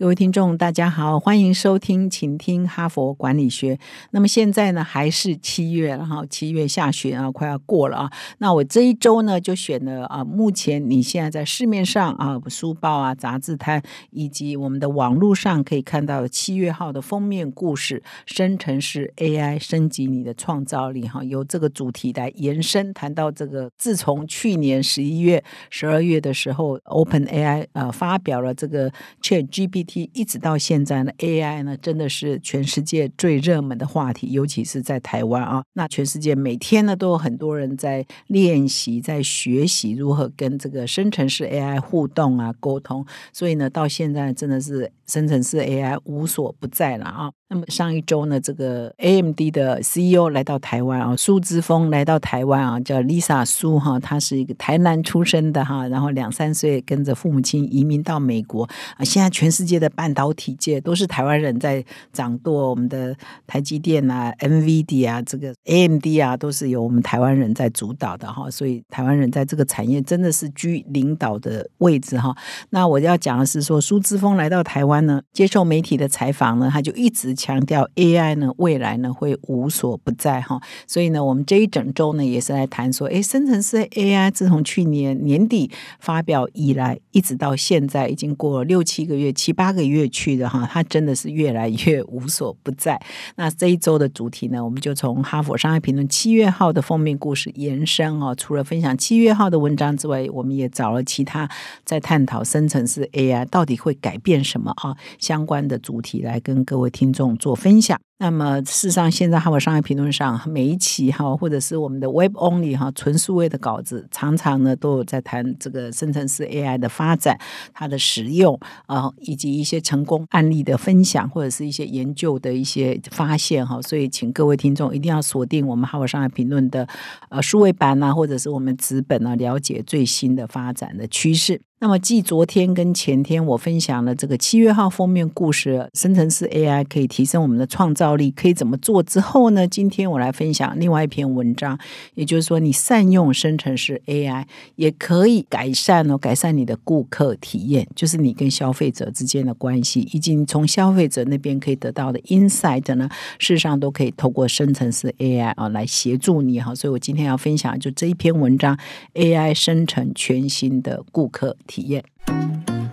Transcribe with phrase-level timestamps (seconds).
[0.00, 3.78] 各位听众，大家好，欢迎收听，请听哈佛管理学。
[4.12, 8.10] 那么现在呢，还是七月，然后七月下旬啊，快要过了啊。
[8.38, 21.06] 那我这一周呢，就选了啊，目前你现在在市面上啊，书报啊、杂志摊以及我们的网络上可以看到七月号的封面故事：生成式 AI 升级你的创造力。
[21.06, 35.62] 哈，由这个主题来延伸，谈到这个，自从去年十一月、十二月的时候，Open AI 呃发表了这个 Chat GPT 一直到现在呢，AI 呢真的是全世界最热门的话题，尤其是在台湾啊。
[35.72, 43.04] 那全世界每天呢都有很多人在练习、在学习如何跟这个生成式 AI 互动啊、沟通。
[43.32, 47.32] 所以呢，到现在真的是生成式 AI 无所不在了啊。
[47.52, 58.62] 那么上一周呢，这个 AMD 的 CEO 来到台湾啊，苏之峰来到台湾啊，叫 Lisa 苏哈，她是一个台南出生的哈，然后两三岁跟着父母亲移民到美国
[58.96, 63.16] 啊，现在全世界的半导体界都是台湾人在掌舵，我们的
[63.48, 72.32] 台积电啊、NVD 啊、这个 AMD 啊，都是由我们台湾人在主导的哈，所以台湾人在这个产业真的是居领导的位置哈。
[72.68, 77.34] 那我要讲的是说，苏之峰来到台湾呢，接受媒体的采访呢，他就一直。
[77.40, 93.00] 强调 AI 呢，未来呢会无所不在哈，所以呢，我们这一整周呢也是来谈说，哎，生成式 AI 自从去年年底发表以来，一直到现在已经过了六七个月、七八个月去的哈，它真的是越来越无所不在。
[93.36, 101.48] 那这一周的主题呢，我们就从《哈佛商业评论》七月号的封面故事延伸哦，除了分享七月号的文章之外，我们也找了其他
[101.86, 107.29] 在探讨生成式 AI 到底会改变什么啊相关的主题来跟各位听众。
[107.36, 107.98] 做分享。
[108.22, 117.38] 那么，事实上，现在哈佛商业评论上每一期哈，或者是我们的 Web Only 哈纯数位的稿子，常常呢都有在谈这个生成式 AI 的发展、
[117.72, 123.80] 它的使用啊，以及一些成功案例的分享，或者是一些研究的一些发现哈。
[123.80, 126.86] 所以，请各位听众一定要锁定我们哈佛商业评论的
[127.30, 131.62] 呃数位版啊，或者是我们纸本啊，了解最新的发展的趋势。
[131.82, 139.02] 那么，继昨天跟前天我分享了这个七月号封面故事，生成式 AI 可以提升我们的创造力，可以怎么做？
[139.02, 141.78] 之后呢，今天我来分享另外一篇文章，
[142.14, 144.44] 也就是说，你善用生成式 AI
[144.76, 153.08] 也可以改善哦，改善你的顾客体验，就是你跟消费者之间的关系，以及从消费者那边可以得到的 insight 呢，
[153.38, 156.74] 事实上都可以透过生成式 AI 啊来协助你哈。
[156.74, 158.78] 所以我今天要分享就这一篇文章
[159.14, 161.56] ，AI 生成全新的顾客。
[161.70, 162.04] 体验。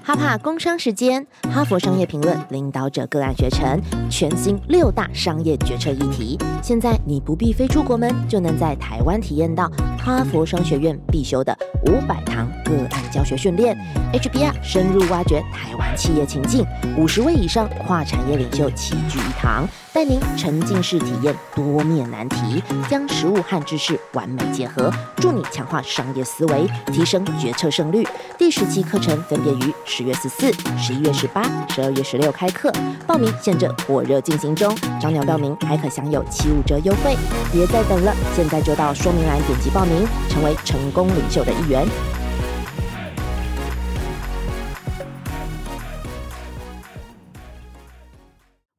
[0.04, 3.78] 哈帕工商时间，哈佛商业评论领导者个案学程，
[4.10, 6.38] 全新六大商业决策议题。
[6.64, 11.54] 现在你不必飞出国门，就能在台湾体验到哈佛商学院必修的
[11.88, 13.78] 五百堂个案教学训练
[14.14, 16.66] ，HBR 深入挖掘台湾企业情境，
[16.98, 19.68] 五十位以上跨产业领袖齐聚一堂。
[19.97, 28.08] 带您沉浸式体验多面难题，将实物和知识完美结合，助你强化商业思维，提升决策胜率。
[28.38, 32.72] 第十期课程分别于十月十四、十一月十八、十二月十六开课，
[33.08, 37.18] 报名现正火热进行中，早鸟报名还可享有七五折优惠，
[37.52, 41.88] 别再等了，现在就到说明栏点击报名，成为成功领袖的一员。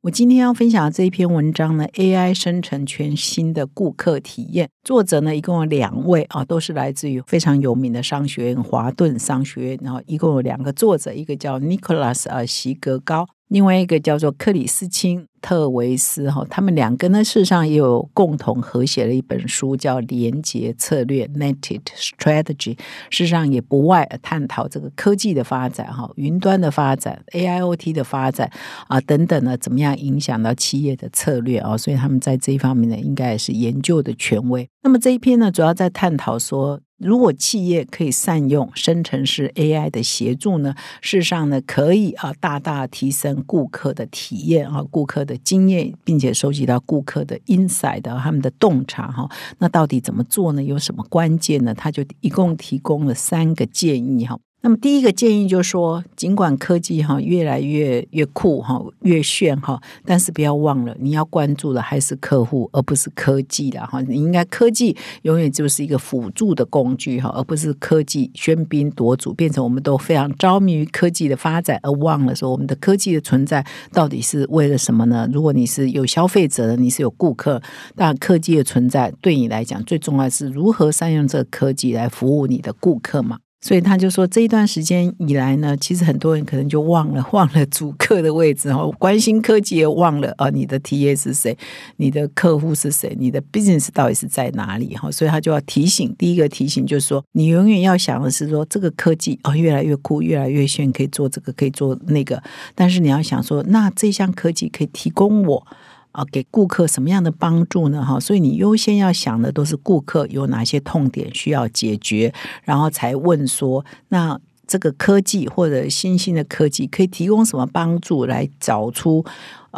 [0.03, 4.71] 我今天要分享的这一篇文章呢，AI 生成全新的顾客体验。
[4.85, 9.79] 作者呢，一共有两位啊，都是来自于非常有名的商学院——华顿商学院。
[9.83, 13.27] 然后一共有两个作者，一个叫 Nicholas 啊席格高。
[13.49, 22.78] 另外一个叫做克里斯清特维斯哈，他们两个呢，事实上也有共同合写了一本书，叫《连接策略》（Netted Strategy）。
[23.10, 28.50] 事实上也不外探讨这个科技的发展哈，云端的发展、AIoT 的发展
[28.87, 31.76] 啊等等呢，怎么样影响到企业的策略啊？
[31.76, 34.69] 所以他们在这一方面呢，应该也是研究的权威。
[34.82, 36.81] 那么这一篇呢，主要在探讨说。
[36.99, 49.31] 如果企业可以善用生成式 AI 的协助呢，事实上呢，可以啊大大提升顾客的体验啊，顾客的经验，并且收集到顾客的 inside 的他们的洞察哈。
[49.59, 50.63] 那到底怎么做呢？
[50.63, 51.75] 有什么关键呢？
[51.75, 54.37] 他就一共提供了三个建议哈。
[54.60, 64.02] 那么第一个建议就是说，尽管科技哈越来越越酷哈越炫哈，但是不要忘了，你要关注的还是客户，而不是科技的哈。
[64.02, 75.28] 你应该科技永远就是一个辅助的工具哈，而不是科技喧宾夺主，变成我们都非常着迷于科技的发展，而忘了说我们的科技的存在到底是为了什么呢？
[75.32, 77.62] 如果你是有消费者的，你是有顾客，
[77.94, 83.38] 那科技的存在对你来讲最重要是如何善用这个科技来服务你的顾客嘛。
[83.60, 91.56] 所以他就说，这一段时间以来呢，其实很多人可能就忘了 忘了主客的位置哦，关心科技也忘了啊，你的 T A 是谁，
[91.96, 95.10] 你的客户是谁，你的 business 到底是在哪里哈？
[95.10, 102.40] 所以他就要提醒，第一个提醒就是说，你永远要想的是说，这个科技哦越来越酷，越来越炫，可以做这个，可以做那个，
[102.76, 105.66] 但是你要想说，那这项科技可以提供我。
[106.12, 108.05] 啊，给顾客什么样的帮助呢？
[108.05, 112.32] 哈，所以你优先要想的都是顾客有哪些痛点需要解决，
[112.64, 119.25] 然后才问说，那这个科技或者新兴的科技可以提供什么帮助，来找出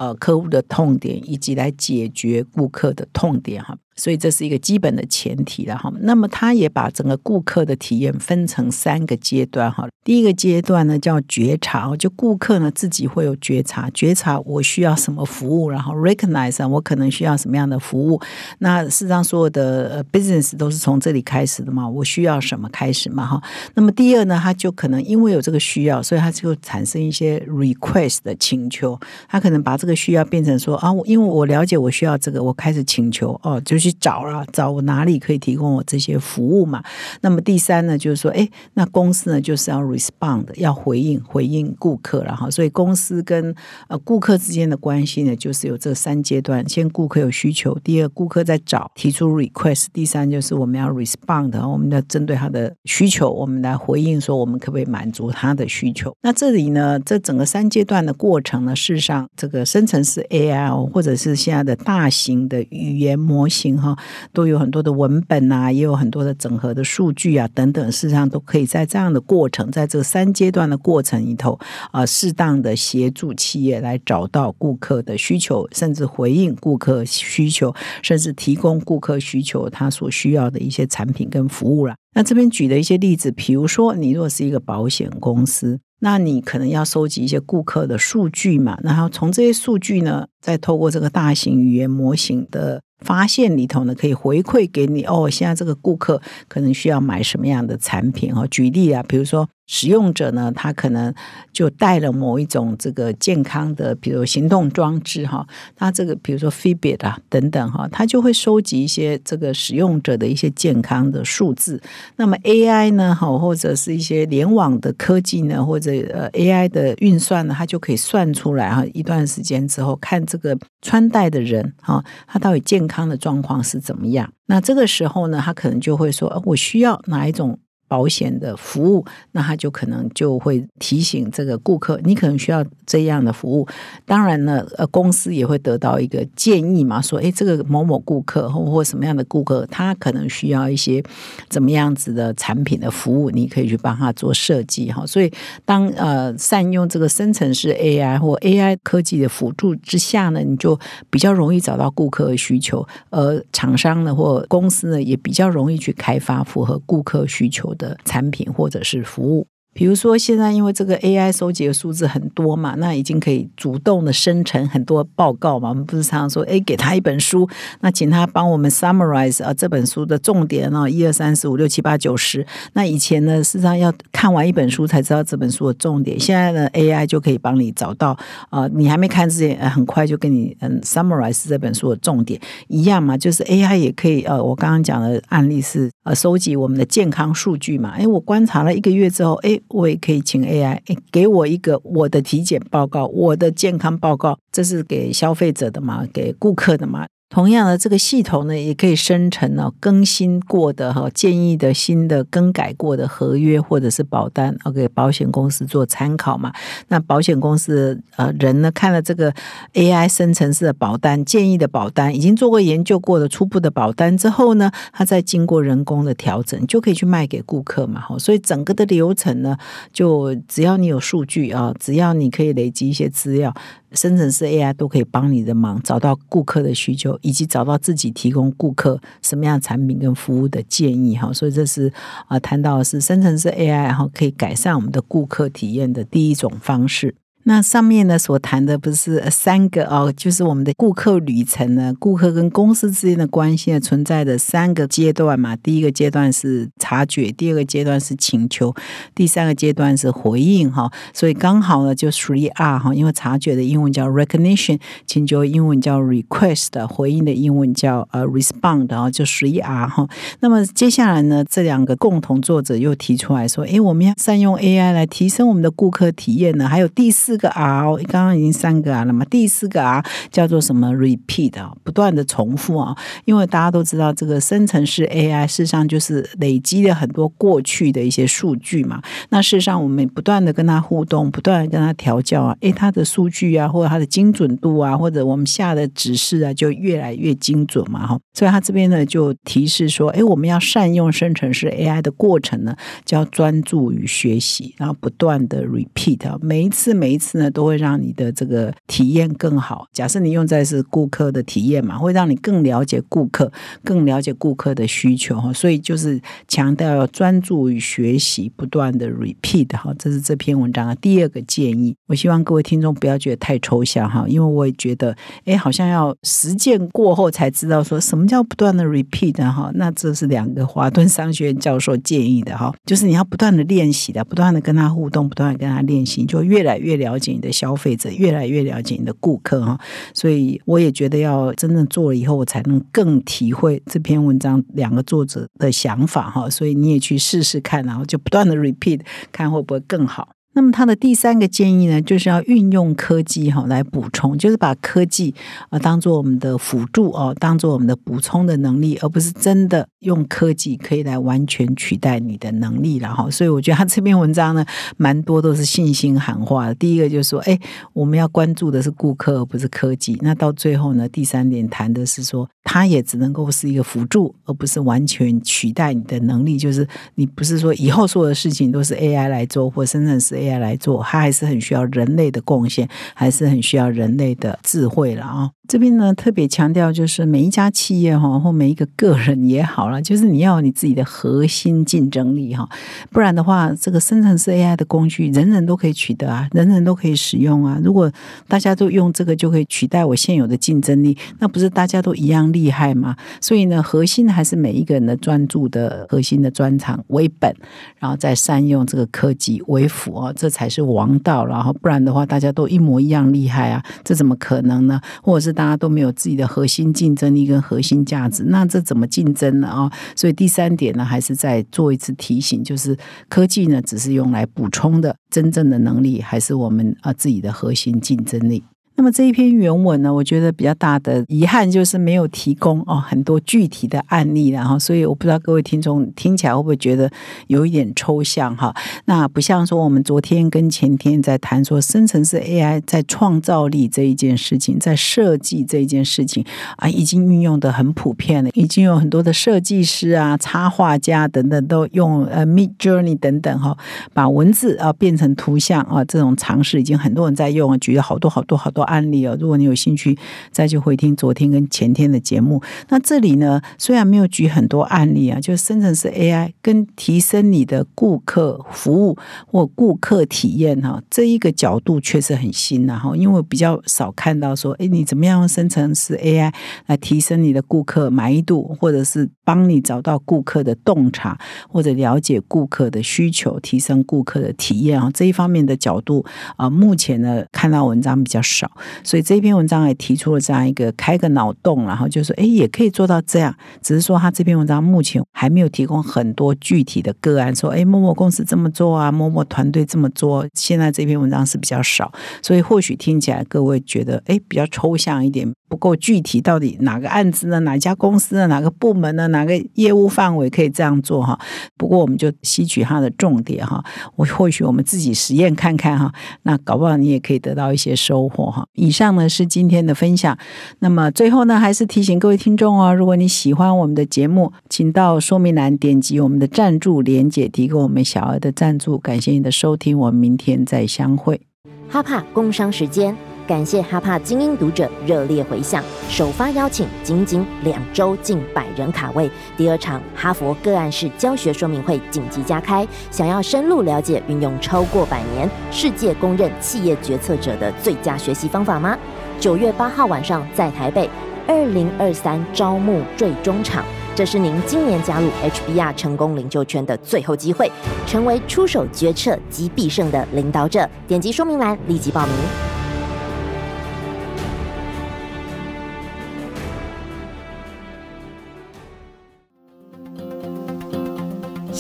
[0.01, 3.77] 呃客户的痛点，以及来解决顾客的痛点哈。
[3.97, 5.93] 所以这是一个基本的前提了哈。
[6.01, 9.87] 那么他也把整个顾客的体验分成三个阶段哈。
[10.03, 18.19] 第一个阶段呢叫觉察，就顾客呢自己会有觉察，觉察我需要什么服务，然后 recognize 我可能需要什么样的服务。
[18.61, 23.43] 那事实上所有的 business 都是从这里开始的嘛，我需要什么开始嘛哈。
[23.75, 28.99] 那么第二呢，他就可能因为有这个需要，所以他就产生一些 request 的请求，
[29.29, 33.91] 他可能把这个需要变成说啊，因为我了解我需要这个，我开始请求哦，就去。
[34.01, 36.83] 找了找我哪里可以提供我这些服务嘛？
[37.21, 42.51] 那么第三呢，就是说，哎，那公司呢就是要 respond，要回应回应顾客了哈。
[42.51, 43.55] 所以公司跟
[43.89, 56.15] 呃顾客之间的关系呢，就是有这三阶段：先顾客有需求，第二顾客在找提出 request，第三就是我们要 respond，我们要针对他的需求，我们来回应说我们可不可以满足他的需求。
[56.23, 63.81] 那这里呢，这整个三阶段的过程呢，事实上这个生成式 AI 或者是现在的大型的语言模型。
[63.81, 63.97] 哈，
[64.33, 71.57] 都有很多的文本啊，也有很多的整合的数据啊，等等，事实上都可以在这样的过程，在这三阶段的过程里头
[71.93, 81.95] 啊，适当的协助企业来找到顾客的需求，甚至回应顾客需求，甚至提供顾客需求他所需要的一些产品跟服务了。
[82.13, 92.83] 那这边举的一些例子，比如说，你若是一个保险公司，那你可能要收集一些顾客的数据嘛，然后从这些数据呢，再透过这个大型语言模型的。
[93.03, 95.27] 发现里头呢，可以回馈给你哦。
[95.31, 98.47] 现在这个顾客可能需要买什么样的产品哦？
[98.51, 99.49] 举例啊，比如说。
[99.73, 101.15] 使用者呢，他可能
[101.53, 105.47] 就带了某一种这个健康的，比如行动装置哈，
[105.79, 111.81] 那这个比如说 Fitbit 啊等等哈，它就会收集一些这个使用者的一些健康的数字。
[112.17, 124.33] 那么 AI 呢，哈，或者是一些联网的科技呢，或者呃 AI 的运算呢，它就可以算出来哈，一段时间之后看这个穿戴的人哈，他到底健康的状况是怎么样。
[124.47, 127.57] 那这个时候呢，他可能就会说，我需要哪一种。
[127.91, 133.67] 保险的服务，那他就可能就会提醒这个顾客，你可能需要这样的服务。
[134.07, 141.03] 当然呢，呃，公司也会得到一个建议嘛，说，哎，这个某某顾客或或什么样的顾客，他可能需要一些
[141.49, 145.05] 怎么样子的产品的服务，你可以去帮他做设计哈。
[145.05, 145.33] 所以，
[145.65, 150.79] 当呃善用这个生成式 AI 或 AI 科技的辅助之下呢，你就
[151.11, 157.75] 比较容易找到顾客的需求，而厂商呢或公司呢也比较容易去开发符合顾客需求。
[157.81, 159.49] 的产品或者是服务。
[159.73, 165.69] 比如说，现在因为这个 AI 收集的数字很多嘛，那已经可以主动的生成很多报告嘛。
[165.69, 167.49] 我们不是常常说，哎，给他一本书，
[167.81, 172.45] 那请他帮我们 summarize 啊这本书的重点啊，一二三四五六七八九十。
[172.73, 176.19] 那以前呢，事实上要看完一本书才知道这本书的重点。
[176.19, 178.19] 现在呢，AI 就可以帮你找到
[178.51, 183.17] 啊，你还没看之前，很快就跟你嗯 summarize 这本书的重点一样嘛。
[183.17, 187.91] 就是 AI 也可以呃，我刚刚讲的案例是呃，收集我们的健康数据嘛。
[187.91, 189.60] 哎，我观察了一个月之后，哎。
[189.69, 190.81] 我也可以请 AI
[191.13, 197.07] 给我一个我的体检报告，我的健康报告，这是给消费者的嘛，给顾客的嘛。
[197.31, 206.53] 同样的，这个系统呢，也可以生成呢更新过的哈建议的新的更改过的合约或者是保单，给保险公司做参考嘛。
[206.89, 209.33] 那保险公司呃人呢看了这个
[209.75, 218.01] AI 生成式的保单建议的保单，已经做过研究过的初步的保单之后呢，它再经过人工的调整，就可以去卖给顾客嘛。
[218.01, 219.57] 哈，所以整个的流程呢，
[219.93, 223.55] 就只要你有数据啊，只要你可以累积一些资料。
[223.93, 231.33] 生成式 AI 都可以帮你的忙，找到顾客的需求，以及找到自己提供顾客什么样产品跟服务的建议哈。
[231.33, 231.93] 所以这是
[232.29, 237.15] 啊，谈到的是生成式 AI 然后，可以改善我们的顾客体验的第一种方式。
[237.51, 245.57] 那上面呢所谈的不是三个哦，就是我们的顾客旅程呢，顾客跟公司之间的关系呢存在的三个阶段嘛。
[245.57, 248.73] 第一个阶段是察觉，第二个阶段是请求，
[249.17, 250.89] 第三个阶段是回应哈。
[251.13, 260.07] 所以刚好呢就 three R 哈，因为察觉的英文叫 recognition，请求英文叫 request，回应的英文叫呃 respond 啊，就 three R 哈。
[260.39, 266.69] 那么接下来呢，这两个共同作者又提出来说，诶，我们要善用 AI 来提升我们的顾客体验呢。
[266.69, 267.40] 还有第四。
[267.41, 269.25] 个 R，刚刚已经三个 R 了嘛？
[269.25, 272.97] 第四个 R 叫做什么？Repeat 啊，不断的重复啊。
[273.25, 279.01] 因为大家都知道，这个生成式 AI 事实上就是累积了很多过去的一些数据嘛。
[279.29, 288.07] 那事实上，我们不断的跟它互动，不断的跟它调教啊，诶，它的数据啊，或者它的精准度啊，或者我们下的指示啊，就越来越精准嘛。
[288.07, 297.20] 哈，所以它这边呢就提示说，诶，我们要善用生成式 AI 的过程呢，就要专注于学习，然后不断的 repeat 啊，每一次每一。
[297.21, 299.87] 次呢，都会让你的这个体验更好。
[299.93, 303.53] 假设你用在是顾客的体验嘛，会让你更了解顾客，
[303.85, 305.53] 更了解顾客的需求哈。
[305.53, 309.95] 所以就是强调要专注于学习，不断的 repeat 哈。
[309.99, 311.95] 这是这篇文章的第二个建议。
[312.07, 319.71] 我希望各位听众不要觉得太抽象哈，因为我也觉得，哎，好像要实践过后才知道说什么叫不断的 repeat 哈。
[319.75, 327.10] 那这是两个华顿商学院教授建议的哈，就是你要不断的练习的，不断的跟他互动，不断的跟他练习，就越来越了。
[327.11, 329.79] 了解你的消费者，越来越了解你的顾客哈，
[330.15, 336.49] 所以我也觉得要真正做了以后，我才能更体会这篇文章两个作者的想法哈。
[336.49, 339.01] 所以你也去试试看，然后就不断的 repeat，
[339.33, 340.29] 看会不会更好。
[340.53, 345.33] 那么他的第三个建议呢，就是要运用科技哈来补充，就是把科技
[345.69, 353.31] 啊当做我们的辅助哦，当做我们的补充的能力，而不是真的用科技可以来完全取代你的能力了哈。
[353.31, 354.67] 所以我觉得他这篇文章呢，
[354.97, 356.75] 蛮多都是信心喊话的。
[356.75, 357.57] 第一个就是说，哎，
[357.93, 360.19] 我们要关注的是顾客，而不是科技。
[360.21, 366.59] 那到最后呢，第三点谈的是说，它也只能够是一个辅助，而不是完全取代你的能力。
[366.59, 370.40] 就是你不是说以后所有的事情都是 AI 来做，或生成式。
[370.41, 375.51] AI 来做，它还是很需要人类的贡献，还是很需要人类的智慧了啊。
[375.69, 382.69] 这边呢特别强调，就是每一家企业哈，或每一个个人也好了，就是你要有你自己的核心竞争力哈，
[383.13, 387.79] 不然的话，这个生成式 AI 的工具人人都可以取得啊，人人都可以使用啊。
[387.85, 388.11] 如果
[388.49, 393.15] 大家都用这个就可以取代我现有的竞争力，那不是大家都一样厉害吗？
[393.41, 397.55] 所以呢，核心还是每一个人的专注的核心的专长为本，
[398.01, 401.45] 然后再善用这个科技为辅啊，这才是王道。
[401.45, 405.01] 然后不然的话，大家都一模一样厉害啊，这怎么可能呢？
[405.23, 405.51] 或者是？
[405.61, 409.67] 大家都没有自己的核心竞争力跟核心价值，那这怎么竞争呢？
[409.67, 412.97] 啊，所以第三点呢，还是再做一次提醒，就是
[413.29, 418.63] 科技呢，只是用来补充的，真正的能力还是我们啊自己的核心竞争力。
[419.01, 427.11] 那么这一篇原文呢，我觉得比较大的遗憾就是没有提供哦很多具体的案例，然后所以我不知道各位听众听起来会不会觉得
[427.47, 428.75] 有一点抽象哈？
[429.07, 436.45] 那不像说我们昨天跟前天在谈说生成式 AI 在创造力这一件事情，在设计这一件事情
[436.77, 443.75] 啊，已经运用的很普遍了，已经有很多的设计师啊、插画家等等都用呃 Mid Journey 等等哈，
[444.13, 448.87] 把文字啊变成图像啊，这种尝试已经很多人在用，举了好多好多好多。
[448.91, 450.19] 案例哦，如果你有兴趣，
[450.51, 452.61] 再去回听昨天跟前天的节目。
[452.89, 459.17] 那这里呢，虽然没有举很多案例啊，就生成式 AI 跟提升你的顾客服务
[459.47, 463.17] 或顾客体验哈，这一个角度确实很新呐哈。
[463.17, 466.53] 因为我比较少看到说，哎，你怎么样用生成式 AI
[466.87, 476.25] 来提升你的顾客满意度，或者是帮你找到顾客的洞察，或者了解顾客的需求，提升顾客的体验啊，这一方面的角度
[476.57, 478.70] 啊，目前呢看到文章比较少
[479.03, 483.55] 所以这篇文章也提出了这样一个开个脑洞，然后就说，哎，也可以做到这样。
[483.83, 490.47] 只是说他这篇文章目前还没有提供很多具体的个案，说，哎，某某公司这么做啊，某某团队这么做。
[490.55, 492.13] 现在这篇文章是比较少，
[492.43, 495.53] 所以或许听起来各位觉得，哎，比较抽象一点。
[495.71, 497.61] 不够具体，到底哪个案子呢？
[497.61, 498.49] 哪家公司呢？
[498.49, 499.29] 哪个部门呢？
[499.29, 501.39] 哪个业务范围可以这样做哈？
[501.77, 503.83] 不过我们就吸取它的重点哈。
[504.17, 506.13] 我或许我们自己实验看看哈。
[506.43, 508.67] 那搞不好你也可以得到一些收获哈。
[508.75, 510.37] 以上呢是今天的分享。
[510.81, 518.99] 那么最后呢，还是提醒各位听众哦，如果你喜欢我们的节目，请到说明栏点击我们的赞助连结，提供我们小额的赞助。
[518.99, 521.41] 感谢你的收听，我们明天再相会。
[521.89, 523.30] 哈帕工商时间。
[523.51, 529.29] 感谢哈帕精英读者热烈回响，首发邀请仅仅两周近百人卡位。
[529.57, 538.97] 第二场哈佛个案式教学说明会紧急加开，想要深入了解运用超过百年、世界公认企业决策者的最佳学习方法吗？
[539.41, 541.11] 九月八号晚上在台北，
[541.49, 543.85] 二零二三招募最终场。
[544.15, 547.69] 这是您今年加入 HBR 成功领袖圈的最后机会，
[548.07, 550.89] 成为出手决策及必胜的领导者。
[551.09, 552.70] 点击说明栏立即报名。